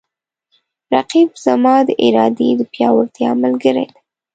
رقیب 0.93 1.29
زما 1.45 1.75
د 1.87 1.89
ارادې 2.07 2.49
د 2.59 2.61
پیاوړتیا 2.73 3.29
ملګری 3.43 3.85
دی 3.93 3.97